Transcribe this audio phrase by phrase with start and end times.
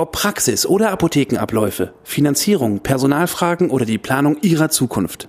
[0.00, 5.28] Ob Praxis oder Apothekenabläufe, Finanzierung, Personalfragen oder die Planung Ihrer Zukunft.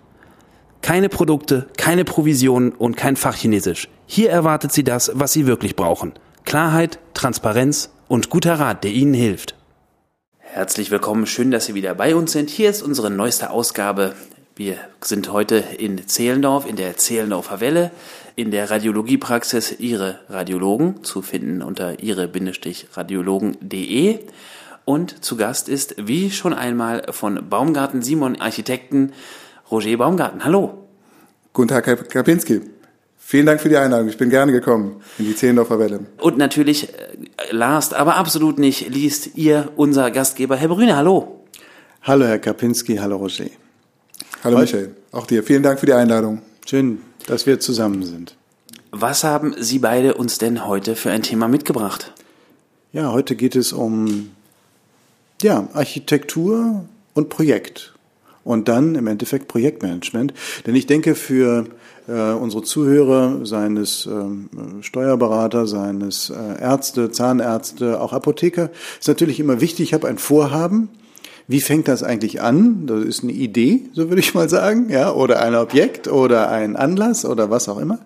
[0.82, 3.90] Keine Produkte, keine Provisionen und kein Fachchinesisch.
[4.06, 6.14] Hier erwartet Sie das, was Sie wirklich brauchen.
[6.46, 9.56] Klarheit, Transparenz und guter Rat, der Ihnen hilft.
[10.38, 12.50] Herzlich willkommen, schön, dass Sie wieder bei uns sind.
[12.50, 14.14] Hier ist unsere neueste Ausgabe
[14.56, 17.92] wir sind heute in Zehlendorf, in der Zehlendorfer Welle,
[18.36, 24.20] in der Radiologiepraxis Ihre Radiologen, zu finden unter ihre-radiologen.de.
[24.86, 29.14] Und zu Gast ist, wie schon einmal, von Baumgarten Simon Architekten
[29.70, 30.44] Roger Baumgarten.
[30.44, 30.88] Hallo.
[31.54, 32.62] Guten Tag, Herr Kapinski.
[33.18, 34.10] Vielen Dank für die Einladung.
[34.10, 36.02] Ich bin gerne gekommen in die Zehlendorfer Welle.
[36.18, 36.96] Und natürlich, äh,
[37.52, 40.98] last, aber absolut nicht, liest ihr, unser Gastgeber, Herr Brüne.
[40.98, 41.46] Hallo.
[42.02, 42.98] Hallo, Herr Kapinski.
[42.98, 43.46] Hallo, Roger.
[44.44, 45.44] Hallo Michael, auch dir.
[45.44, 46.42] Vielen Dank für die Einladung.
[46.66, 48.36] Schön, dass wir zusammen sind.
[48.90, 52.12] Was haben Sie beide uns denn heute für ein Thema mitgebracht?
[52.92, 54.32] Ja, heute geht es um
[55.44, 57.94] ja, Architektur und Projekt.
[58.44, 60.34] Und dann im Endeffekt Projektmanagement.
[60.66, 61.66] Denn ich denke, für
[62.08, 64.50] äh, unsere Zuhörer, seines ähm,
[64.82, 70.90] Steuerberater, seines äh, Ärzte, Zahnärzte, auch Apotheker, ist natürlich immer wichtig, ich habe ein Vorhaben,
[71.48, 72.88] wie fängt das eigentlich an?
[72.88, 76.76] Das ist eine Idee, so würde ich mal sagen, ja, oder ein Objekt oder ein
[76.76, 78.00] Anlass oder was auch immer.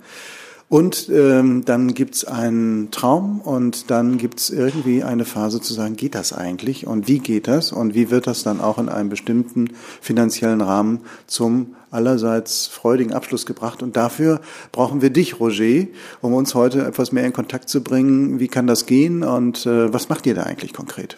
[0.67, 6.15] Und ähm, dann gibt's einen Traum und dann gibt's irgendwie eine Phase zu sagen, geht
[6.15, 9.69] das eigentlich und wie geht das und wie wird das dann auch in einem bestimmten
[10.01, 13.83] finanziellen Rahmen zum allerseits freudigen Abschluss gebracht.
[13.83, 14.41] Und dafür
[14.71, 15.85] brauchen wir dich, Roger,
[16.21, 18.39] um uns heute etwas mehr in Kontakt zu bringen.
[18.39, 21.15] Wie kann das gehen und äh, was macht ihr da eigentlich konkret?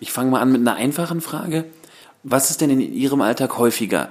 [0.00, 1.66] Ich fange mal an mit einer einfachen Frage.
[2.24, 4.08] Was ist denn in Ihrem Alltag häufiger?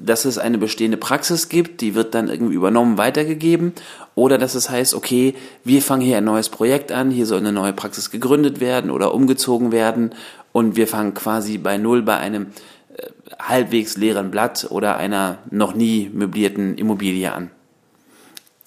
[0.00, 3.72] Dass es eine bestehende Praxis gibt, die wird dann irgendwie übernommen, weitergegeben,
[4.14, 7.52] oder dass es heißt, okay, wir fangen hier ein neues Projekt an, hier soll eine
[7.52, 10.12] neue Praxis gegründet werden oder umgezogen werden
[10.52, 12.48] und wir fangen quasi bei Null bei einem
[12.96, 13.06] äh,
[13.38, 17.50] halbwegs leeren Blatt oder einer noch nie möblierten Immobilie an?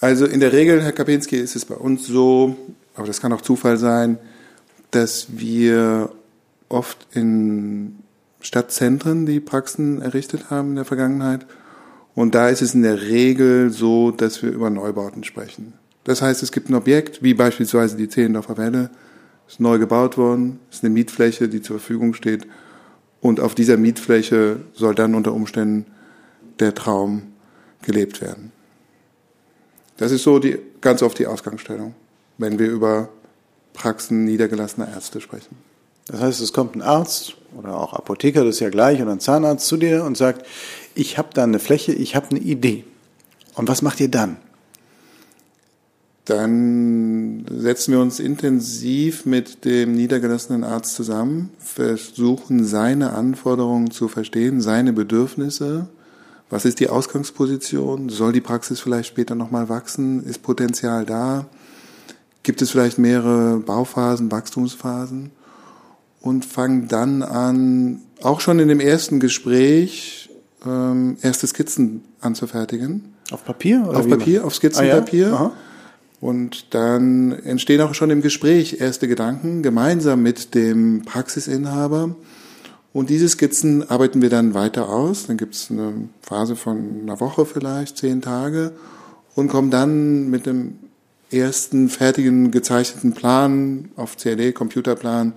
[0.00, 2.56] Also in der Regel, Herr Kapinski, ist es bei uns so,
[2.94, 4.18] aber das kann auch Zufall sein,
[4.90, 6.10] dass wir
[6.68, 7.98] oft in
[8.42, 11.46] Stadtzentren die Praxen errichtet haben in der Vergangenheit.
[12.14, 15.72] Und da ist es in der Regel so, dass wir über Neubauten sprechen.
[16.04, 18.90] Das heißt, es gibt ein Objekt, wie beispielsweise die Zehlendorfer Welle,
[19.48, 22.46] ist neu gebaut worden, ist eine Mietfläche, die zur Verfügung steht.
[23.20, 25.86] Und auf dieser Mietfläche soll dann unter Umständen
[26.58, 27.22] der Traum
[27.82, 28.52] gelebt werden.
[29.96, 31.94] Das ist so die, ganz oft die Ausgangsstellung,
[32.38, 33.08] wenn wir über
[33.72, 35.56] Praxen niedergelassener Ärzte sprechen.
[36.06, 39.20] Das heißt, es kommt ein Arzt oder auch Apotheker, das ist ja gleich, oder ein
[39.20, 40.46] Zahnarzt zu dir und sagt,
[40.94, 42.84] ich habe da eine Fläche, ich habe eine Idee.
[43.54, 44.36] Und was macht ihr dann?
[46.24, 54.60] Dann setzen wir uns intensiv mit dem niedergelassenen Arzt zusammen, versuchen seine Anforderungen zu verstehen,
[54.60, 55.88] seine Bedürfnisse.
[56.48, 58.08] Was ist die Ausgangsposition?
[58.08, 60.22] Soll die Praxis vielleicht später nochmal wachsen?
[60.24, 61.46] Ist Potenzial da?
[62.44, 65.32] Gibt es vielleicht mehrere Bauphasen, Wachstumsphasen?
[66.22, 70.30] Und fangen dann an, auch schon in dem ersten Gespräch,
[70.64, 73.12] ähm, erste Skizzen anzufertigen.
[73.30, 73.84] Auf Papier?
[73.86, 75.26] Oder auf Papier, auf Skizzenpapier.
[75.26, 75.52] Ah, ja?
[76.20, 82.14] Und dann entstehen auch schon im Gespräch erste Gedanken gemeinsam mit dem Praxisinhaber.
[82.92, 85.26] Und diese Skizzen arbeiten wir dann weiter aus.
[85.26, 88.72] Dann gibt es eine Phase von einer Woche vielleicht, zehn Tage
[89.34, 90.78] und kommen dann mit dem
[91.32, 95.32] ersten fertigen gezeichneten Plan auf CAD, Computerplan,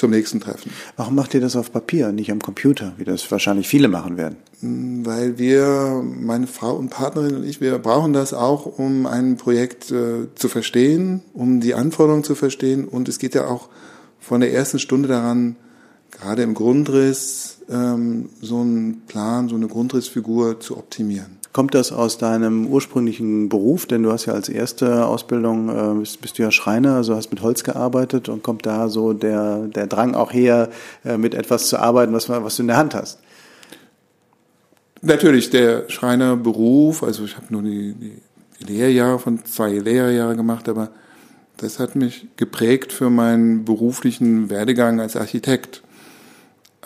[0.00, 0.72] zum nächsten Treffen.
[0.96, 4.36] Warum macht ihr das auf Papier, nicht am Computer, wie das wahrscheinlich viele machen werden?
[4.60, 9.36] Hm, weil wir, meine Frau und Partnerin und ich, wir brauchen das auch, um ein
[9.36, 12.88] Projekt äh, zu verstehen, um die Anforderungen zu verstehen.
[12.88, 13.68] Und es geht ja auch
[14.18, 15.56] von der ersten Stunde daran,
[16.10, 21.39] gerade im Grundriss, ähm, so einen Plan, so eine Grundrissfigur zu optimieren.
[21.52, 23.86] Kommt das aus deinem ursprünglichen Beruf?
[23.86, 27.30] Denn du hast ja als erste Ausbildung, äh, bist, bist, du ja Schreiner, also hast
[27.30, 30.70] mit Holz gearbeitet und kommt da so der, der Drang auch her,
[31.04, 33.18] äh, mit etwas zu arbeiten, was, was du in der Hand hast?
[35.02, 40.90] Natürlich, der Schreinerberuf, also ich habe nur die, die Lehrjahre von zwei Lehrjahre gemacht, aber
[41.56, 45.79] das hat mich geprägt für meinen beruflichen Werdegang als Architekt.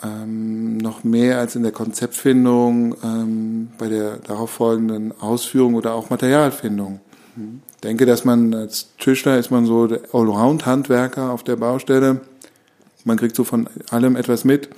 [0.03, 6.09] Ähm, noch mehr als in der Konzeptfindung ähm, bei der darauf folgenden Ausführung oder auch
[6.09, 6.99] Materialfindung.
[7.37, 12.21] Ich denke, dass man als Tischler ist man so der Allround-Handwerker auf der Baustelle.
[13.03, 14.69] Man kriegt so von allem etwas mit,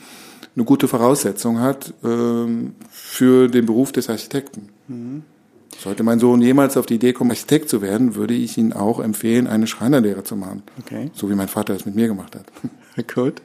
[0.56, 4.69] eine gute Voraussetzung hat ähm, für den Beruf des Architekten.
[4.88, 5.24] Mhm.
[5.78, 9.00] Sollte mein Sohn jemals auf die Idee kommen, Architekt zu werden, würde ich ihn auch
[9.00, 10.64] empfehlen, eine Schreinerlehre zu machen.
[10.80, 11.12] Okay.
[11.14, 12.46] So wie mein Vater es mit mir gemacht hat.
[13.14, 13.42] Gut.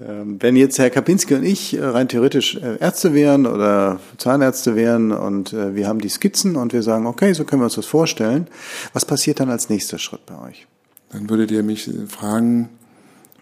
[0.00, 4.74] Ähm, wenn jetzt Herr Kapinski und ich äh, rein theoretisch äh, Ärzte wären oder Zahnärzte
[4.74, 7.74] wären und äh, wir haben die Skizzen und wir sagen, okay, so können wir uns
[7.74, 8.46] das vorstellen,
[8.92, 10.66] was passiert dann als nächster Schritt bei euch?
[11.10, 12.70] Dann würdet ihr mich fragen,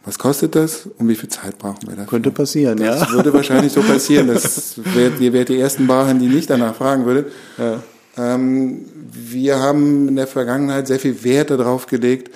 [0.04, 2.06] was kostet das und wie viel Zeit brauchen wir dafür?
[2.06, 3.04] Könnte passieren, das ja.
[3.04, 4.26] Das würde wahrscheinlich so passieren.
[4.26, 7.32] Das wärt, ihr wärt die ersten Bauherren, die nicht danach fragen würdet.
[7.58, 7.82] Ja.
[8.16, 12.34] Ähm, wir haben in der Vergangenheit sehr viel Wert darauf gelegt,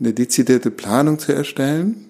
[0.00, 2.08] eine dezidierte Planung zu erstellen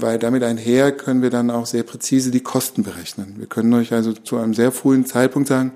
[0.00, 3.36] weil damit einher können wir dann auch sehr präzise die Kosten berechnen.
[3.38, 5.72] Wir können euch also zu einem sehr frühen Zeitpunkt sagen,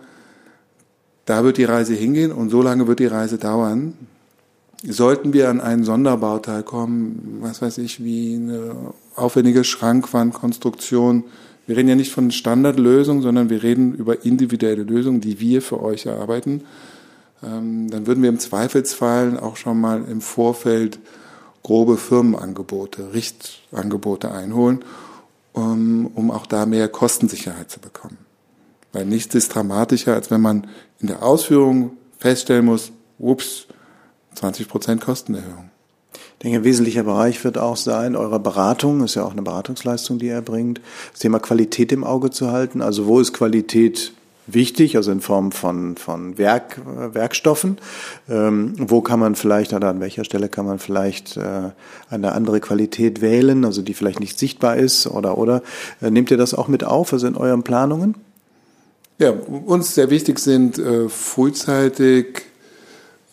[1.24, 3.94] da wird die Reise hingehen und so lange wird die Reise dauern.
[4.82, 8.74] Sollten wir an einen Sonderbauteil kommen, was weiß ich, wie eine
[9.14, 11.24] aufwendige Schrankwandkonstruktion,
[11.70, 15.80] wir reden ja nicht von Standardlösungen, sondern wir reden über individuelle Lösungen, die wir für
[15.80, 16.62] euch erarbeiten.
[17.44, 20.98] Ähm, dann würden wir im Zweifelsfall auch schon mal im Vorfeld
[21.62, 24.84] grobe Firmenangebote, Richtangebote einholen,
[25.52, 28.18] um, um auch da mehr Kostensicherheit zu bekommen.
[28.92, 30.66] Weil nichts ist dramatischer, als wenn man
[30.98, 33.66] in der Ausführung feststellen muss, ups,
[34.34, 35.70] 20 Prozent Kostenerhöhung.
[36.12, 40.18] Ich denke, ein wesentlicher Bereich wird auch sein, eure Beratung, ist ja auch eine Beratungsleistung,
[40.18, 40.80] die ihr bringt,
[41.12, 42.80] das Thema Qualität im Auge zu halten.
[42.80, 44.14] Also wo ist Qualität
[44.46, 46.80] wichtig, also in Form von, von Werk,
[47.12, 47.78] Werkstoffen.
[48.28, 51.70] Ähm, wo kann man vielleicht oder an welcher Stelle kann man vielleicht äh,
[52.08, 55.62] eine andere Qualität wählen, also die vielleicht nicht sichtbar ist oder oder
[56.00, 58.14] äh, nehmt ihr das auch mit auf, also in euren Planungen?
[59.18, 62.42] Ja, uns sehr wichtig sind äh, frühzeitig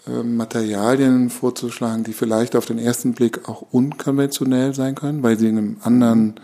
[0.05, 5.47] äh, Materialien vorzuschlagen, die vielleicht auf den ersten Blick auch unkonventionell sein können, weil sie
[5.47, 6.39] in einem anderen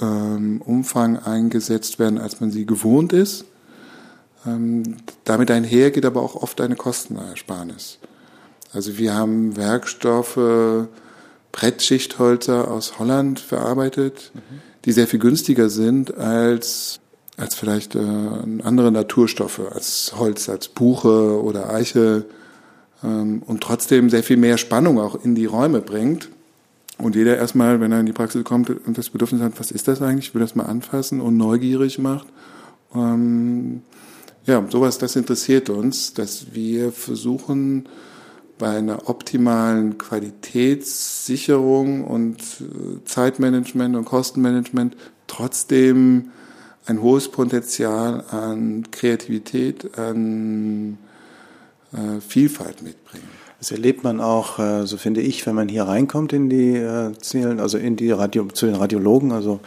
[0.00, 3.44] ähm, Umfang eingesetzt werden, als man sie gewohnt ist.
[4.46, 7.98] Ähm, damit einher geht aber auch oft eine Kostenersparnis.
[8.72, 10.88] Also wir haben Werkstoffe,
[11.52, 14.60] Brettschichtholzer aus Holland verarbeitet, mhm.
[14.84, 17.00] die sehr viel günstiger sind als,
[17.36, 17.98] als vielleicht äh,
[18.62, 22.24] andere Naturstoffe, als Holz, als Buche oder Eiche
[23.04, 26.30] ähm, und trotzdem sehr viel mehr Spannung auch in die Räume bringt.
[26.98, 29.88] Und jeder erstmal, wenn er in die Praxis kommt und das Bedürfnis hat, was ist
[29.88, 32.26] das eigentlich, ich will das mal anfassen und neugierig macht.
[32.94, 33.82] Ähm,
[34.46, 37.88] ja, sowas, das interessiert uns, dass wir versuchen,
[38.58, 44.96] bei einer optimalen Qualitätssicherung und äh, Zeitmanagement und Kostenmanagement
[45.26, 46.30] trotzdem
[46.86, 50.98] ein hohes Potenzial an Kreativität, an
[51.92, 53.41] äh, Vielfalt mitbringen.
[53.62, 57.12] Das erlebt man auch, äh, so finde ich, wenn man hier reinkommt in die äh,
[57.20, 59.60] Zählen, also in die Radio, zu den Radiologen, also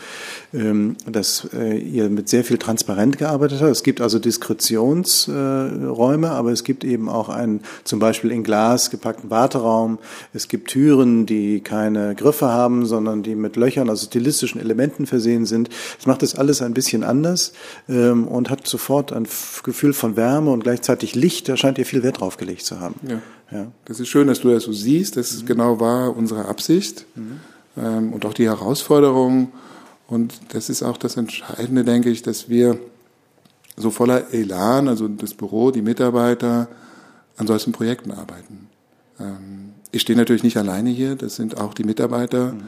[0.53, 3.71] ähm, dass äh, ihr mit sehr viel transparent gearbeitet habt.
[3.71, 9.29] Es gibt also Diskretionsräume, aber es gibt eben auch einen zum Beispiel in Glas gepackten
[9.29, 9.97] Warteraum.
[10.33, 15.45] Es gibt Türen, die keine Griffe haben, sondern die mit Löchern, also stilistischen Elementen versehen
[15.45, 15.69] sind.
[15.95, 17.53] Das macht das alles ein bisschen anders
[17.87, 19.25] ähm, und hat sofort ein
[19.63, 21.47] Gefühl von Wärme und gleichzeitig Licht.
[21.47, 22.95] Da scheint ihr viel Wert drauf gelegt zu haben.
[23.07, 23.21] Ja.
[23.51, 23.71] Ja.
[23.85, 25.17] Das ist schön, dass du das so siehst.
[25.17, 25.45] Das mhm.
[25.45, 27.39] genau war unsere Absicht mhm.
[27.77, 29.51] ähm, und auch die Herausforderung.
[30.07, 32.79] Und das ist auch das Entscheidende, denke ich, dass wir
[33.77, 36.67] so voller Elan, also das Büro, die Mitarbeiter,
[37.37, 38.69] an solchen Projekten arbeiten.
[39.19, 42.61] Ähm, ich stehe natürlich nicht alleine hier, das sind auch die Mitarbeiter, mhm.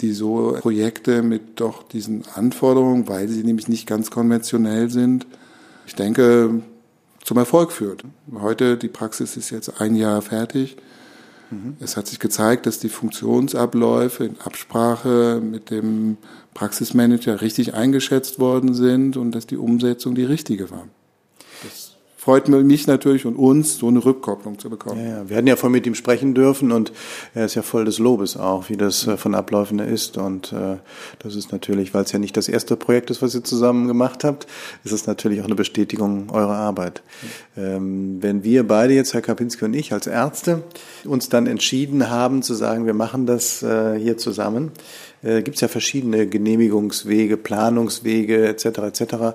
[0.00, 5.26] die so Projekte mit doch diesen Anforderungen, weil sie nämlich nicht ganz konventionell sind.
[5.86, 6.62] Ich denke,
[7.24, 8.04] zum Erfolg führt.
[8.32, 10.76] Heute, die Praxis ist jetzt ein Jahr fertig.
[11.78, 16.16] Es hat sich gezeigt, dass die Funktionsabläufe in Absprache mit dem
[16.52, 20.88] Praxismanager richtig eingeschätzt worden sind und dass die Umsetzung die richtige war
[22.24, 24.98] freut mich natürlich und uns, so eine Rückkopplung zu bekommen.
[25.04, 25.28] Ja, ja.
[25.28, 26.90] Wir hatten ja vorhin mit ihm sprechen dürfen und
[27.34, 30.16] er ist ja voll des Lobes auch, wie das äh, von Abläufen ist.
[30.16, 30.76] Und äh,
[31.18, 34.24] das ist natürlich, weil es ja nicht das erste Projekt ist, was ihr zusammen gemacht
[34.24, 34.46] habt,
[34.84, 37.02] ist es natürlich auch eine Bestätigung eurer Arbeit.
[37.58, 40.62] Ähm, wenn wir beide jetzt, Herr Kapinski und ich, als Ärzte,
[41.04, 44.72] uns dann entschieden haben zu sagen, wir machen das äh, hier zusammen,
[45.22, 48.64] äh, gibt es ja verschiedene Genehmigungswege, Planungswege etc.
[48.78, 49.34] etc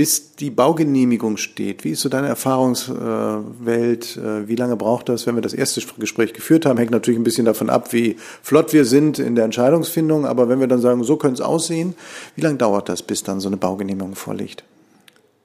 [0.00, 4.16] bis die Baugenehmigung steht, wie ist so deine Erfahrungswelt?
[4.16, 6.78] Äh, wie lange braucht das, wenn wir das erste Gespräch geführt haben?
[6.78, 10.26] Hängt natürlich ein bisschen davon ab, wie flott wir sind in der Entscheidungsfindung.
[10.26, 11.94] Aber wenn wir dann sagen, so könnte es aussehen,
[12.36, 14.64] wie lange dauert das, bis dann so eine Baugenehmigung vorliegt?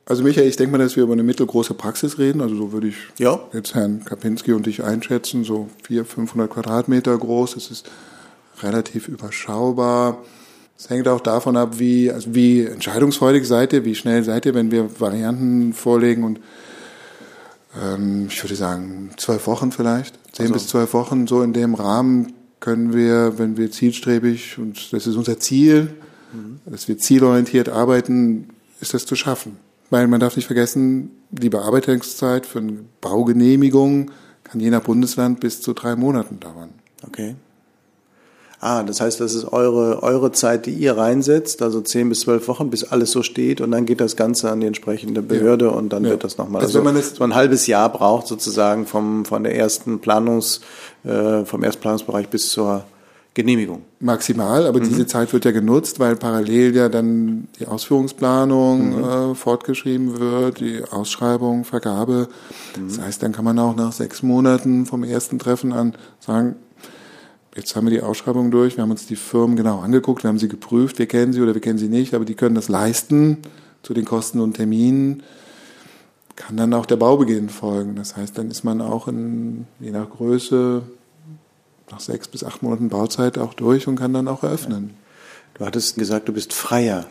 [0.08, 2.42] Also Michael, ich denke mal, dass wir über eine mittelgroße Praxis reden.
[2.42, 3.40] Also so würde ich ja.
[3.54, 5.44] jetzt Herrn Kapinski und dich einschätzen.
[5.44, 7.56] So 400, 500 Quadratmeter groß.
[7.56, 7.90] Es ist
[8.62, 10.20] relativ überschaubar.
[10.78, 14.54] Es hängt auch davon ab, wie, also wie entscheidungsfreudig seid ihr, wie schnell seid ihr,
[14.54, 16.40] wenn wir Varianten vorlegen und
[17.82, 20.54] ähm, ich würde sagen zwölf Wochen vielleicht, zehn also.
[20.54, 25.16] bis zwölf Wochen, so in dem Rahmen können wir, wenn wir zielstrebig und das ist
[25.16, 25.96] unser Ziel,
[26.34, 26.60] mhm.
[26.66, 28.50] dass wir zielorientiert arbeiten,
[28.82, 29.58] ist das zu schaffen.
[29.90, 34.12] Weil man darf nicht vergessen, die Bearbeitungszeit für eine Baugenehmigung
[34.44, 36.70] kann je nach Bundesland bis zu drei Monaten dauern.
[37.06, 37.36] Okay.
[38.66, 42.48] Ah, das heißt, das ist eure, eure Zeit, die ihr reinsetzt, also zehn bis zwölf
[42.48, 45.72] Wochen, bis alles so steht und dann geht das Ganze an die entsprechende Behörde ja.
[45.72, 46.10] und dann ja.
[46.10, 46.64] wird das nochmal.
[46.64, 50.00] Also, also wenn man das, man ein halbes Jahr braucht sozusagen vom, von der ersten
[50.00, 50.62] Planungs,
[51.04, 52.86] äh, vom ersten Planungsbereich bis zur
[53.36, 53.84] Genehmigung.
[54.00, 54.86] Maximal, aber mhm.
[54.86, 59.04] diese Zeit wird ja genutzt, weil parallel ja dann die Ausführungsplanung mhm.
[59.04, 62.30] äh, fortgeschrieben wird, die Ausschreibung, Vergabe.
[62.76, 62.88] Mhm.
[62.88, 66.56] Das heißt, dann kann man auch nach sechs Monaten vom ersten Treffen an sagen,
[67.56, 70.40] jetzt haben wir die Ausschreibung durch, wir haben uns die Firmen genau angeguckt, wir haben
[70.40, 73.38] sie geprüft, wir kennen sie oder wir kennen sie nicht, aber die können das leisten
[73.82, 75.24] zu den Kosten und Terminen.
[76.36, 77.96] Kann dann auch der Baubeginn folgen.
[77.96, 80.82] Das heißt, dann ist man auch in, je nach Größe
[81.92, 84.96] nach sechs bis acht Monaten Bauzeit auch durch und kann dann auch eröffnen.
[85.54, 87.06] Du hattest gesagt, du bist freier.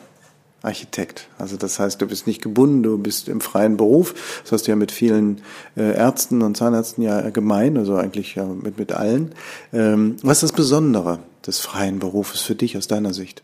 [0.65, 1.29] Architekt.
[1.39, 4.15] Also das heißt, du bist nicht gebunden, du bist im freien Beruf.
[4.43, 5.43] Das hast du ja mit vielen
[5.77, 9.33] äh, Ärzten und Zahnärzten ja gemein, also eigentlich ja mit, mit allen.
[9.73, 13.43] Ähm, was ist das Besondere des freien Berufes für dich aus deiner Sicht?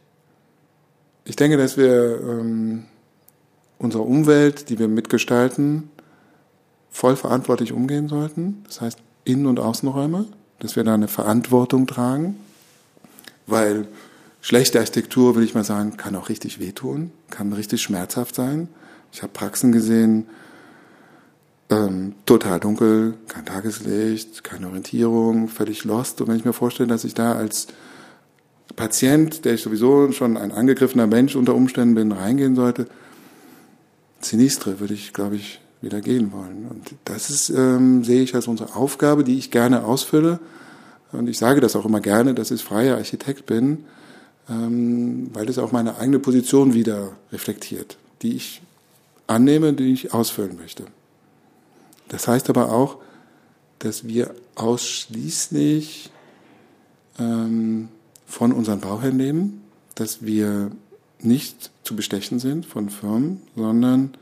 [1.24, 2.84] Ich denke, dass wir ähm,
[3.78, 5.90] unsere Umwelt, die wir mitgestalten,
[6.90, 8.64] voll verantwortlich umgehen sollten.
[8.66, 10.26] Das heißt Innen- und Außenräume,
[10.58, 12.40] dass wir da eine Verantwortung tragen,
[13.46, 13.86] weil
[14.42, 18.68] Schlechte Architektur, will ich mal sagen, kann auch richtig wehtun, kann richtig schmerzhaft sein.
[19.12, 20.26] Ich habe Praxen gesehen,
[21.68, 26.20] ähm, total dunkel, kein Tageslicht, keine Orientierung, völlig lost.
[26.20, 27.66] Und wenn ich mir vorstelle, dass ich da als
[28.76, 32.86] Patient, der ich sowieso schon ein angegriffener Mensch unter Umständen bin, reingehen sollte,
[34.20, 36.66] Sinistre würde ich, glaube ich, wieder gehen wollen.
[36.68, 40.40] Und das ist, ähm, sehe ich als unsere Aufgabe, die ich gerne ausfülle.
[41.12, 43.84] Und ich sage das auch immer gerne, dass ich freier Architekt bin
[44.50, 48.62] weil es auch meine eigene Position wieder reflektiert, die ich
[49.26, 50.84] annehme, die ich ausfüllen möchte.
[52.08, 52.98] Das heißt aber auch,
[53.78, 56.10] dass wir ausschließlich
[57.18, 57.88] ähm,
[58.26, 59.62] von unseren Bauherren leben,
[59.94, 60.72] dass wir
[61.20, 64.14] nicht zu bestechen sind von Firmen, sondern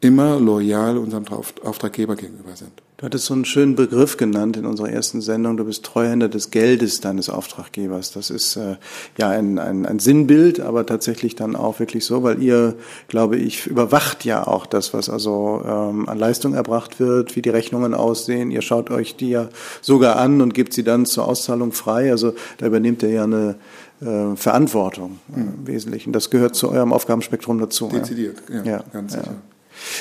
[0.00, 2.72] immer loyal unserem Auftraggeber gegenüber sind.
[3.02, 5.56] Du hattest so einen schönen Begriff genannt in unserer ersten Sendung.
[5.56, 8.12] Du bist Treuhänder des Geldes deines Auftraggebers.
[8.12, 8.76] Das ist äh,
[9.18, 12.76] ja ein, ein, ein Sinnbild, aber tatsächlich dann auch wirklich so, weil ihr,
[13.08, 17.50] glaube ich, überwacht ja auch das, was also ähm, an Leistung erbracht wird, wie die
[17.50, 18.52] Rechnungen aussehen.
[18.52, 19.48] Ihr schaut euch die ja
[19.80, 22.12] sogar an und gebt sie dann zur Auszahlung frei.
[22.12, 23.56] Also da übernehmt ihr ja eine
[24.00, 26.12] äh, Verantwortung äh, im Wesentlichen.
[26.12, 27.88] Das gehört zu eurem Aufgabenspektrum dazu.
[27.88, 29.26] Dezidiert, ja, ja ganz sicher.
[29.26, 29.51] Ja.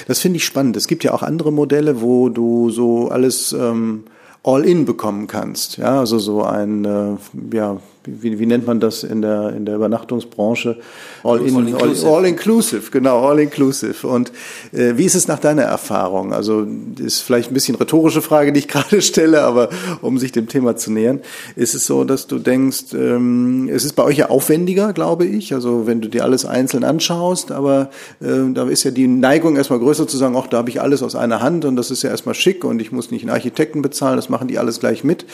[0.07, 0.77] Das finde ich spannend.
[0.77, 4.03] Es gibt ja auch andere Modelle, wo du so alles ähm,
[4.43, 5.77] All-in bekommen kannst.
[5.77, 9.75] Ja, also so ein, äh, ja, wie, wie nennt man das in der, in der
[9.75, 10.77] Übernachtungsbranche?
[11.23, 12.07] All, in, all, inclusive.
[12.07, 14.07] all, all inclusive, genau, all inclusive.
[14.07, 14.31] Und
[14.71, 16.33] äh, wie ist es nach deiner Erfahrung?
[16.33, 16.65] Also
[16.99, 19.69] ist vielleicht ein bisschen rhetorische Frage, die ich gerade stelle, aber
[20.01, 21.21] um sich dem Thema zu nähern,
[21.55, 25.53] ist es so, dass du denkst, ähm, es ist bei euch ja aufwendiger, glaube ich.
[25.53, 29.79] Also wenn du dir alles einzeln anschaust, aber äh, da ist ja die Neigung erstmal
[29.79, 32.09] größer zu sagen, ach, da habe ich alles aus einer Hand und das ist ja
[32.09, 35.25] erstmal schick und ich muss nicht einen Architekten bezahlen, das machen die alles gleich mit.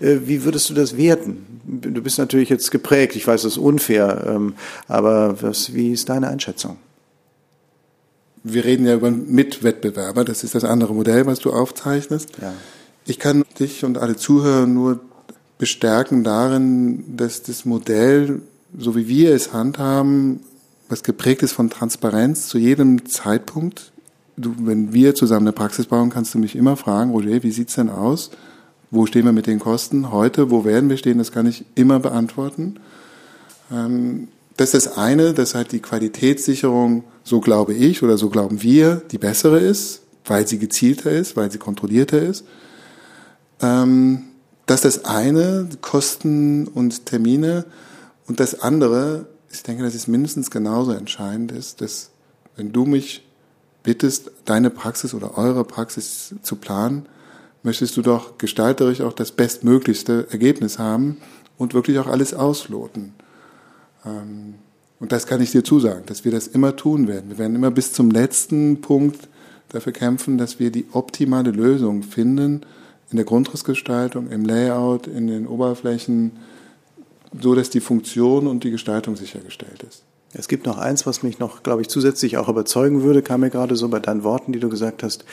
[0.00, 1.55] Äh, wie würdest du das werten?
[1.68, 4.54] Du bist natürlich jetzt geprägt, ich weiß, das ist unfair, ähm,
[4.86, 6.76] aber was, wie ist deine Einschätzung?
[8.44, 12.30] Wir reden ja über Mitwettbewerber, das ist das andere Modell, was du aufzeichnest.
[12.40, 12.52] Ja.
[13.04, 15.00] Ich kann dich und alle Zuhörer nur
[15.58, 18.42] bestärken darin, dass das Modell,
[18.78, 20.40] so wie wir es handhaben,
[20.88, 23.92] was geprägt ist von Transparenz zu jedem Zeitpunkt.
[24.36, 27.74] Du, wenn wir zusammen eine Praxis bauen, kannst du mich immer fragen, Roger, wie sieht's
[27.74, 28.30] denn aus?
[28.90, 30.50] Wo stehen wir mit den Kosten heute?
[30.50, 31.18] Wo werden wir stehen?
[31.18, 32.76] Das kann ich immer beantworten.
[33.70, 38.62] Ähm, das ist das eine, dass halt die Qualitätssicherung, so glaube ich oder so glauben
[38.62, 42.44] wir, die bessere ist, weil sie gezielter ist, weil sie kontrollierter ist.
[43.60, 44.22] Ähm,
[44.66, 47.66] das ist das eine, Kosten und Termine.
[48.26, 52.10] Und das andere, ich denke, dass es mindestens genauso entscheidend ist, dass
[52.56, 53.22] Wenn du mich
[53.82, 57.06] bittest, deine Praxis oder eure Praxis zu planen,
[57.66, 61.16] möchtest du doch gestalterisch auch das bestmöglichste Ergebnis haben
[61.58, 63.12] und wirklich auch alles ausloten.
[64.04, 64.54] Ähm,
[65.00, 67.28] und das kann ich dir zusagen, dass wir das immer tun werden.
[67.28, 69.28] Wir werden immer bis zum letzten Punkt
[69.68, 72.64] dafür kämpfen, dass wir die optimale Lösung finden
[73.10, 76.32] in der Grundrissgestaltung, im Layout, in den Oberflächen,
[77.38, 80.04] so dass die Funktion und die Gestaltung sichergestellt ist.
[80.38, 83.50] Es gibt noch eins, was mich noch, glaube ich, zusätzlich auch überzeugen würde, kam mir
[83.50, 85.24] gerade so bei deinen Worten, die du gesagt hast.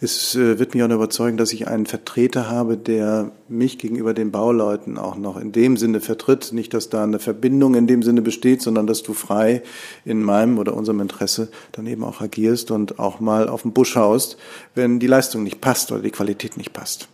[0.00, 4.30] Es äh, wird mich auch überzeugen, dass ich einen Vertreter habe, der mich gegenüber den
[4.30, 6.52] Bauleuten auch noch in dem Sinne vertritt.
[6.52, 9.62] Nicht, dass da eine Verbindung in dem Sinne besteht, sondern dass du frei
[10.04, 13.96] in meinem oder unserem Interesse dann eben auch agierst und auch mal auf den Busch
[13.96, 14.36] haust,
[14.74, 17.08] wenn die Leistung nicht passt oder die Qualität nicht passt.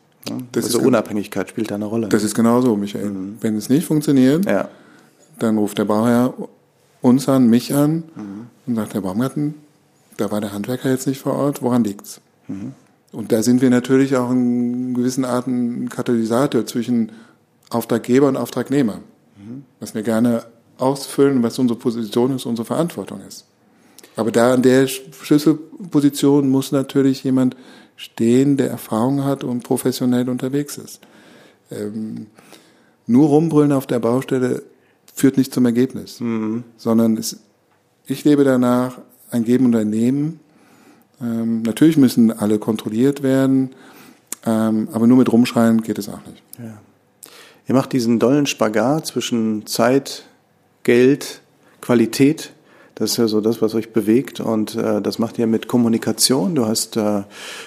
[0.53, 2.09] Das also Unabhängigkeit spielt da eine Rolle.
[2.09, 3.11] Das ist genauso, Michael.
[3.11, 3.39] Mhm.
[3.41, 4.69] Wenn es nicht funktioniert, ja.
[5.39, 6.35] dann ruft der Bauherr
[7.03, 8.47] uns an, mich an mhm.
[8.67, 9.55] und sagt, Herr Baumgarten,
[10.17, 12.21] da war der Handwerker jetzt nicht vor Ort, woran liegt's?
[12.49, 12.73] Mhm.
[13.13, 17.13] Und da sind wir natürlich auch in gewissen Arten Katalysator zwischen
[17.71, 19.01] Auftraggeber und Auftragnehmer,
[19.37, 19.65] mhm.
[19.81, 20.45] was wir gerne
[20.79, 23.47] ausfüllen, was unsere Position ist, unsere Verantwortung ist.
[24.17, 27.57] Aber da an der Schlüsselposition muss natürlich jemand
[27.97, 31.01] stehen, der Erfahrung hat und professionell unterwegs ist.
[31.71, 32.27] Ähm,
[33.07, 34.63] nur rumbrüllen auf der Baustelle
[35.21, 36.65] führt nicht zum Ergebnis, mhm.
[36.77, 37.41] sondern es,
[38.07, 38.99] ich lebe danach,
[39.31, 40.41] ein Geben und ein Nehmen.
[41.21, 43.71] Ähm, natürlich müssen alle kontrolliert werden,
[44.45, 46.43] ähm, aber nur mit Rumschreien geht es auch nicht.
[46.59, 46.81] Ja.
[47.69, 50.25] Ihr macht diesen dollen Spagat zwischen Zeit,
[50.83, 51.43] Geld,
[51.81, 52.53] Qualität.
[53.01, 56.55] Das ist ja so das, was euch bewegt und äh, das macht ihr mit Kommunikation.
[56.55, 57.23] Du hast, äh,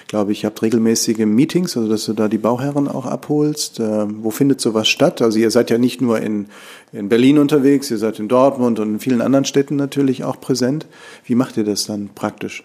[0.08, 3.80] glaube ich, habt regelmäßige Meetings, also dass du da die Bauherren auch abholst.
[3.80, 5.24] Äh, wo findet sowas statt?
[5.24, 6.50] Also ihr seid ja nicht nur in,
[6.92, 10.86] in Berlin unterwegs, ihr seid in Dortmund und in vielen anderen Städten natürlich auch präsent.
[11.26, 12.64] Wie macht ihr das dann praktisch?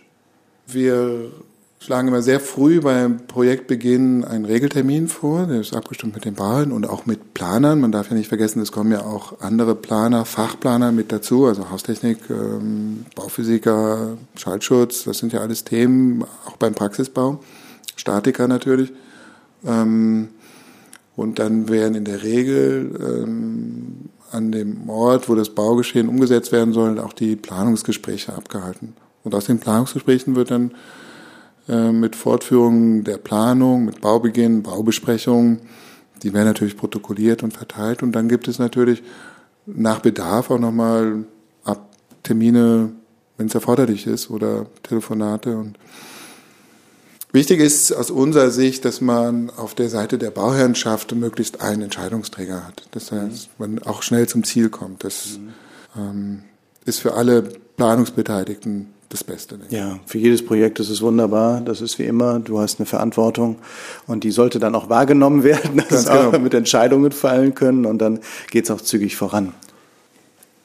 [0.66, 1.30] Wir
[1.80, 5.47] schlagen immer sehr früh beim Projektbeginn einen Regeltermin vor.
[5.47, 7.80] Der ist abgestimmt mit den Bauern und auch mit Planern.
[7.80, 11.70] Man darf ja nicht vergessen, es kommen ja auch andere Planer, Fachplaner mit dazu, also
[11.70, 15.05] Haustechnik, ähm, Bauphysiker, Schaltschutz.
[15.05, 17.40] Das sind ja alles Themen, auch beim Praxisbau.
[17.96, 18.92] Statiker natürlich.
[19.64, 20.29] Ähm,
[21.16, 26.72] und dann werden in der Regel ähm, an dem Ort, wo das Baugeschehen umgesetzt werden
[26.72, 28.94] soll, auch die Planungsgespräche abgehalten.
[29.24, 30.72] Und aus den Planungsgesprächen wird dann
[31.68, 35.61] mit Fortführung der Planung, mit Baubeginn, Baubesprechungen.
[36.22, 38.02] Die werden natürlich protokolliert und verteilt.
[38.02, 39.02] Und dann gibt es natürlich
[39.66, 41.24] nach Bedarf auch nochmal
[42.28, 42.92] Termine,
[43.38, 45.57] wenn es erforderlich ist, oder Telefonate.
[45.57, 45.78] Und
[47.33, 52.66] wichtig ist aus unserer Sicht, dass man auf der Seite der Bauherrenschaft möglichst einen Entscheidungsträger
[52.66, 52.87] hat.
[52.90, 55.04] Das heißt, man auch schnell zum Ziel kommt.
[55.04, 55.54] Das mhm.
[55.96, 56.42] ähm,
[56.88, 57.42] ist für alle
[57.77, 59.57] Planungsbeteiligten das Beste.
[59.59, 59.74] Denke.
[59.74, 61.61] Ja, für jedes Projekt ist es wunderbar.
[61.61, 62.40] Das ist wie immer.
[62.40, 63.57] Du hast eine Verantwortung
[64.07, 66.38] und die sollte dann auch wahrgenommen werden, dass genau.
[66.38, 68.20] mit Entscheidungen fallen können und dann
[68.51, 69.55] geht es auch zügig voran.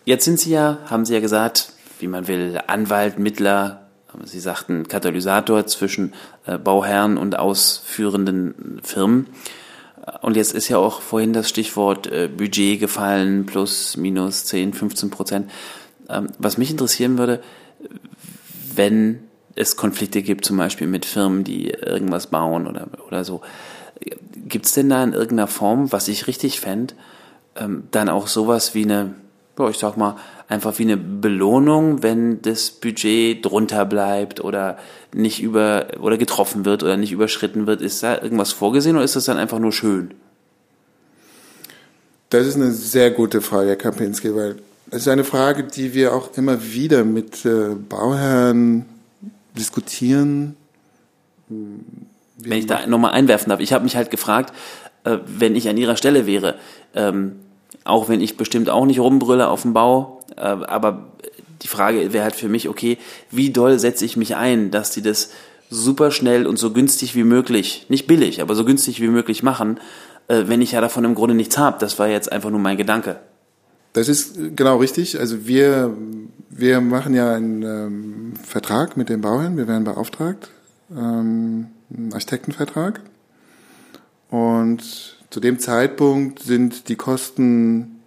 [0.05, 3.79] Jetzt sind Sie ja, haben Sie ja gesagt, wie man will, Anwalt, Mittler,
[4.25, 6.13] Sie sagten Katalysator zwischen
[6.45, 9.27] äh, Bauherren und ausführenden Firmen.
[10.21, 15.09] Und jetzt ist ja auch vorhin das Stichwort äh, Budget gefallen, plus, minus 10, 15
[15.09, 15.49] Prozent.
[16.09, 17.41] Ähm, was mich interessieren würde,
[18.75, 19.19] wenn
[19.55, 23.41] es Konflikte gibt, zum Beispiel mit Firmen, die irgendwas bauen oder, oder so.
[24.47, 26.95] Gibt es denn da in irgendeiner Form, was ich richtig fände,
[27.55, 29.13] ähm, dann auch sowas wie eine,
[29.59, 30.15] ja, ich sag mal,
[30.47, 34.77] einfach wie eine Belohnung, wenn das Budget drunter bleibt oder
[35.13, 37.81] nicht über oder getroffen wird oder nicht überschritten wird?
[37.81, 40.13] Ist da irgendwas vorgesehen oder ist das dann einfach nur schön?
[42.29, 44.55] Das ist eine sehr gute Frage, Herr Kapinski, weil
[44.93, 48.85] es ist eine Frage, die wir auch immer wieder mit äh, Bauherren
[49.57, 50.55] diskutieren.
[51.49, 54.53] Wenn ich da nochmal einwerfen darf, ich habe mich halt gefragt,
[55.03, 56.55] äh, wenn ich an Ihrer Stelle wäre,
[56.93, 57.37] ähm,
[57.85, 61.07] auch wenn ich bestimmt auch nicht rumbrülle auf dem Bau, äh, aber
[61.63, 62.99] die Frage wäre halt für mich, okay,
[63.31, 65.31] wie doll setze ich mich ein, dass die das
[65.71, 69.79] super schnell und so günstig wie möglich, nicht billig, aber so günstig wie möglich machen,
[70.27, 71.77] äh, wenn ich ja davon im Grunde nichts habe.
[71.79, 73.19] Das war jetzt einfach nur mein Gedanke.
[73.93, 75.19] Das ist genau richtig.
[75.19, 75.95] Also wir,
[76.49, 79.55] wir machen ja einen ähm, Vertrag mit den Bauherren.
[79.55, 80.49] Wir werden beauftragt,
[80.91, 83.01] ähm, einen Architektenvertrag.
[84.29, 87.99] Und zu dem Zeitpunkt sind die Kosten,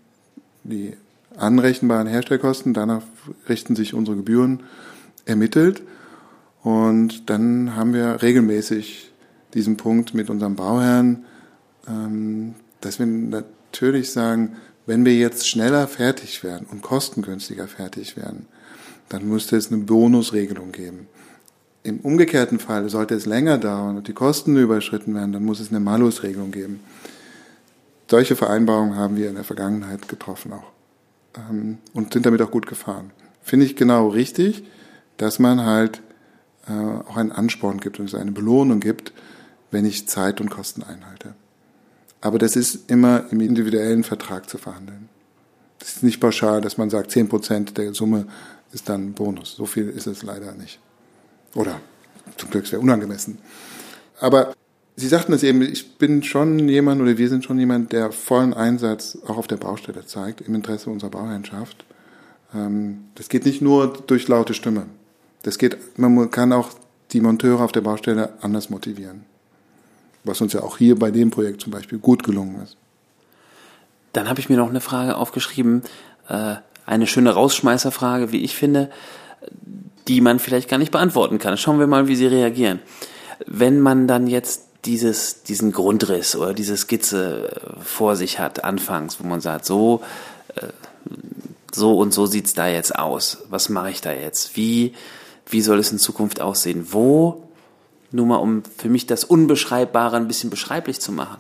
[0.65, 0.95] die
[1.37, 3.03] anrechenbaren Herstellkosten, danach
[3.49, 4.65] richten sich unsere Gebühren,
[5.25, 5.83] ermittelt.
[6.65, 9.13] Und dann haben wir regelmäßig
[9.55, 11.25] diesen Punkt mit unserem Bauherrn,
[11.87, 18.47] ähm, dass wir natürlich sagen, wenn wir jetzt schneller fertig werden und kostengünstiger fertig werden,
[19.09, 21.09] dann müsste es eine Bonusregelung geben.
[21.83, 25.71] Im umgekehrten Fall sollte es länger dauern und die Kosten überschritten werden, dann muss es
[25.71, 26.81] eine Malusregelung geben.
[28.09, 30.73] Solche Vereinbarungen haben wir in der Vergangenheit getroffen auch
[31.37, 33.11] ähm, und sind damit auch gut gefahren.
[33.43, 34.65] Finde ich genau richtig,
[35.17, 36.03] dass man halt
[36.69, 39.13] äh, auch einen Ansporn gibt und es eine Belohnung gibt,
[39.71, 41.35] wenn ich Zeit und Kosten einhalte.
[42.21, 45.09] Aber das ist immer im individuellen Vertrag zu verhandeln.
[45.79, 48.27] Das ist nicht pauschal, dass man sagt, zehn Prozent der Summe
[48.73, 49.55] ist dann Bonus.
[49.57, 50.81] So viel ist es leider nicht.
[51.55, 51.81] Oder
[52.37, 53.39] zum Glück wäre unangemessen.
[54.19, 54.55] Aber
[54.99, 58.55] Sie sagten es eben, ich bin schon jemand oder wir sind schon jemand, der vollen
[58.55, 61.85] Einsatz auch auf der Baustelle zeigt, im Interesse unserer Bauherrschaft.
[62.55, 64.87] Ähm, das geht nicht nur durch laute Stimme.
[65.43, 66.71] Das geht, man kann auch
[67.13, 69.27] die Monteure auf der Baustelle anders motivieren.
[70.27, 72.77] Was uns ja auch hier bei dem Projekt zum Beispiel gut gelungen ist.
[74.13, 75.83] Dann habe ich mir noch eine Frage aufgeschrieben,
[76.29, 78.91] äh, eine schöne Rausschmeißerfrage, wie ich finde,
[80.09, 81.57] die man vielleicht gar nicht beantworten kann.
[81.57, 82.81] Schauen wir mal, wie Sie reagieren.
[83.47, 89.21] Wenn man dann jetzt dieses, diesen Grundriss oder diese Skizze äh, vor sich hat, anfangs,
[89.21, 90.03] wo man sagt, so,
[90.55, 90.69] äh,
[91.75, 93.39] so und so sieht's da jetzt aus.
[93.51, 94.57] Was mache ich da jetzt?
[94.57, 94.95] Wie,
[95.49, 96.87] wie soll es in Zukunft aussehen?
[96.91, 97.46] Wo,
[98.17, 101.39] nur mal um für mich das Unbeschreibbare ein bisschen beschreiblich zu machen.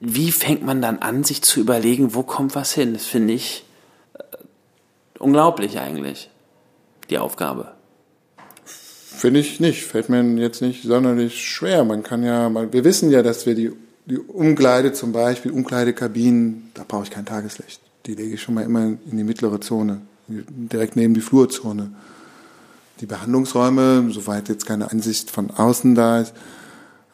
[0.00, 2.92] Wie fängt man dann an, sich zu überlegen, wo kommt was hin?
[2.92, 3.64] Das finde ich
[4.14, 4.22] äh,
[5.18, 6.30] unglaublich eigentlich,
[7.08, 7.72] die Aufgabe.
[9.16, 9.84] Finde ich nicht.
[9.84, 11.84] Fällt mir jetzt nicht sonderlich schwer.
[11.84, 13.72] Man kann ja, wir wissen ja, dass wir die,
[14.04, 17.80] die Umkleide zum Beispiel, Umkleidekabinen, da brauche ich kein Tageslicht.
[18.04, 21.92] Die lege ich schon mal immer in die mittlere Zone, direkt neben die Flurzone.
[23.00, 26.34] Die Behandlungsräume, soweit jetzt keine Ansicht von außen da ist,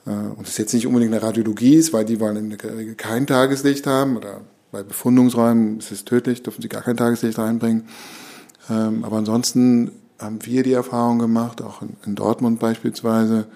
[0.06, 2.94] äh, und es jetzt nicht unbedingt eine Radiologie ist, weil die wollen in der Regel
[2.94, 7.84] kein Tageslicht haben, oder bei Befundungsräumen ist es tödlich, dürfen sie gar kein Tageslicht reinbringen.
[8.70, 13.46] Ähm, aber ansonsten haben wir die Erfahrung gemacht, auch in, in Dortmund beispielsweise,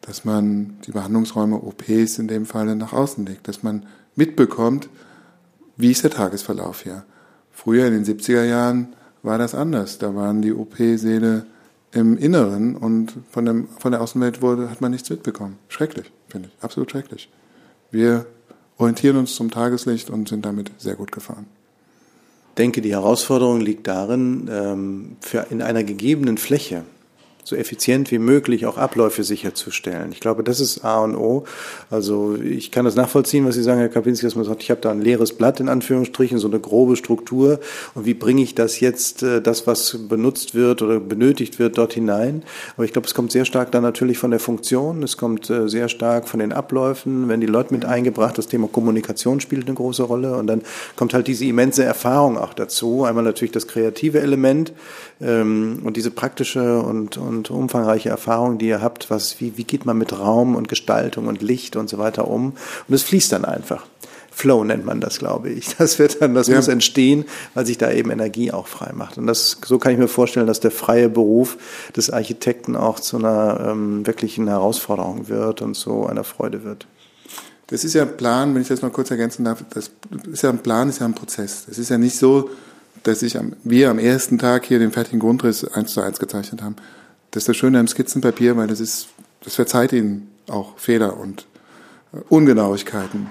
[0.00, 4.88] dass man die Behandlungsräume, OPs in dem Falle nach außen legt, dass man mitbekommt,
[5.76, 7.04] wie ist der Tagesverlauf hier.
[7.50, 9.98] Früher in den 70er Jahren war das anders.
[9.98, 11.46] Da waren die OP-Säle
[11.96, 15.58] im Inneren und von, dem, von der Außenwelt wurde, hat man nichts mitbekommen.
[15.68, 16.62] Schrecklich, finde ich.
[16.62, 17.28] Absolut schrecklich.
[17.90, 18.26] Wir
[18.78, 21.46] orientieren uns zum Tageslicht und sind damit sehr gut gefahren
[22.58, 25.16] denke, die Herausforderung liegt darin, ähm,
[25.50, 26.84] in einer gegebenen Fläche
[27.46, 30.10] so effizient wie möglich auch Abläufe sicherzustellen.
[30.10, 31.44] Ich glaube, das ist A und O.
[31.90, 34.80] Also ich kann das nachvollziehen, was Sie sagen, Herr Kapinski, dass man sagt, ich habe
[34.80, 37.60] da ein leeres Blatt in Anführungsstrichen, so eine grobe Struktur
[37.94, 41.92] und wie bringe ich das jetzt, äh, das, was benutzt wird oder benötigt wird, dort
[41.92, 42.42] hinein.
[42.76, 45.68] Aber ich glaube, es kommt sehr stark dann natürlich von der Funktion, es kommt äh,
[45.68, 49.76] sehr stark von den Abläufen, wenn die Leute mit eingebracht, das Thema Kommunikation spielt eine
[49.76, 50.62] große Rolle und dann
[50.96, 53.04] kommt halt diese immense Erfahrung auch dazu.
[53.04, 54.72] Einmal natürlich das kreative Element
[55.20, 59.64] ähm, und diese praktische und, und und umfangreiche Erfahrung, die ihr habt, was, wie, wie
[59.64, 62.54] geht man mit Raum und Gestaltung und Licht und so weiter um.
[62.88, 63.84] Und es fließt dann einfach.
[64.36, 65.76] Flow nennt man das, glaube ich.
[65.78, 66.56] Das wird dann, das ja.
[66.56, 69.16] muss entstehen, weil sich da eben Energie auch frei macht.
[69.16, 71.56] Und das, so kann ich mir vorstellen, dass der freie Beruf
[71.96, 76.86] des Architekten auch zu einer ähm, wirklichen Herausforderung wird und zu einer Freude wird.
[77.68, 79.90] Das ist ja ein Plan, wenn ich das mal kurz ergänzen darf, das
[80.30, 81.66] ist ja ein Plan, ist ja ein Prozess.
[81.68, 82.50] Es ist ja nicht so,
[83.02, 86.62] dass ich am, wir am ersten Tag hier den fertigen Grundriss eins zu eins gezeichnet
[86.62, 86.76] haben.
[87.36, 89.08] Das ist das Schöne am Skizzenpapier, weil das ist,
[89.44, 91.46] das verzeiht Ihnen auch Fehler und
[92.14, 93.26] äh, Ungenauigkeiten.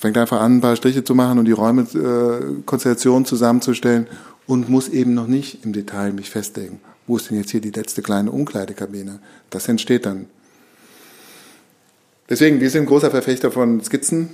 [0.00, 4.08] Fängt einfach an, ein paar Striche zu machen und die Räume, äh, Konstellationen zusammenzustellen
[4.48, 6.80] und muss eben noch nicht im Detail mich festlegen.
[7.06, 9.20] Wo ist denn jetzt hier die letzte kleine Umkleidekabine?
[9.50, 10.26] Das entsteht dann.
[12.28, 14.30] Deswegen, wir sind großer Verfechter von Skizzen,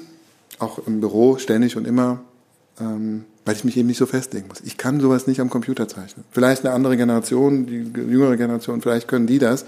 [0.60, 2.22] auch im Büro ständig und immer.
[2.80, 4.60] Ähm, weil ich mich eben nicht so festlegen muss.
[4.60, 6.22] Ich kann sowas nicht am Computer zeichnen.
[6.32, 9.64] Vielleicht eine andere Generation, die jüngere Generation, vielleicht können die das.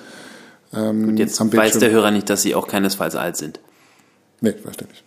[0.74, 3.58] Ähm, Gut, jetzt weiß der Hörer nicht, dass Sie auch keinesfalls alt sind.
[4.42, 5.02] Nee, verständlich.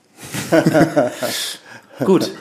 [2.04, 2.32] Gut.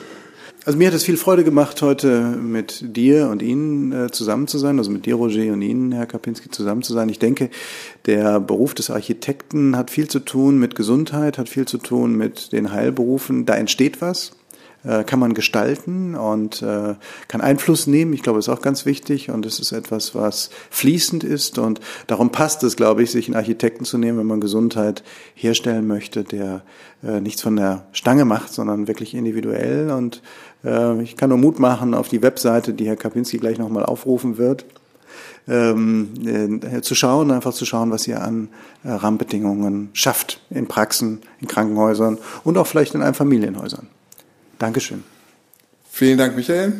[0.65, 4.57] Also mir hat es viel Freude gemacht, heute mit dir und Ihnen äh, zusammen zu
[4.57, 7.09] sein, also mit dir, Roger, und Ihnen, Herr Kapinski, zusammen zu sein.
[7.09, 7.51] Ich denke,
[8.07, 12.53] der Beruf des Architekten hat viel zu tun mit Gesundheit, hat viel zu tun mit
[12.53, 13.45] den Heilberufen.
[13.45, 14.31] Da entsteht was
[14.85, 16.95] äh, kann man gestalten und äh,
[17.27, 18.13] kann Einfluss nehmen.
[18.13, 21.79] Ich glaube, das ist auch ganz wichtig und es ist etwas, was fließend ist und
[22.07, 25.03] darum passt es, glaube ich, sich einen Architekten zu nehmen, wenn man Gesundheit
[25.35, 26.63] herstellen möchte, der
[27.03, 30.21] äh, nichts von der Stange macht, sondern wirklich individuell und
[30.63, 34.37] äh, ich kann nur Mut machen auf die Webseite, die Herr Kapinski gleich nochmal aufrufen
[34.37, 34.65] wird.
[35.45, 38.47] Ähm, äh, zu schauen, einfach zu schauen, was ihr an
[38.85, 43.87] äh, Rahmenbedingungen schafft in Praxen, in Krankenhäusern und auch vielleicht in Einfamilienhäusern.
[44.59, 45.03] Dankeschön.
[45.91, 46.73] Vielen Dank, Michael.